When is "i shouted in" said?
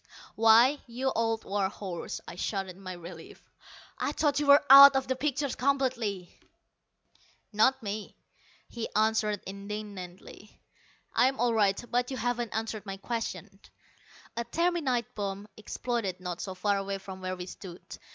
2.27-2.81